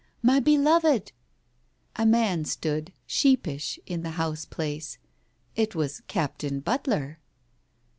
"My 0.33 0.39
beloved!" 0.39 1.11
A 1.95 2.07
man 2.07 2.43
stood, 2.43 2.91
sheepish, 3.05 3.79
in 3.85 4.01
the 4.01 4.09
house 4.17 4.45
place. 4.45 4.97
It 5.55 5.75
was 5.75 6.01
Captain 6.07 6.59
Butler. 6.59 7.19